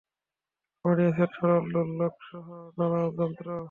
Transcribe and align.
বানিয়েছেনে 0.85 1.33
সরল 1.35 1.63
দোলকসহ 1.73 2.45
নানা 2.77 2.99
যন্ত্র। 3.17 3.45